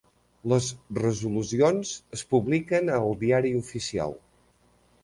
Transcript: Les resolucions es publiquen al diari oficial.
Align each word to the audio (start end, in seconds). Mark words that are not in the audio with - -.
Les 0.53 0.69
resolucions 0.99 1.91
es 2.19 2.27
publiquen 2.33 2.93
al 2.99 3.15
diari 3.27 3.57
oficial. 3.63 4.19